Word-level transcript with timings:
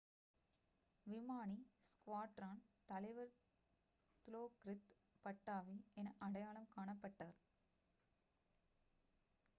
விமானி 1.05 1.57
ஸ்குவாட்ரான் 1.89 2.61
தலைவர் 2.89 3.31
திலோக்ரித் 4.27 4.89
பட்டாவி 5.25 5.77
என 5.95 6.15
அடையாளம் 6.19 6.71
காணப்பட்டார் 6.75 7.39